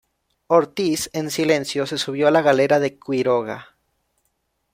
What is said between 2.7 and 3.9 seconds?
de Quiroga.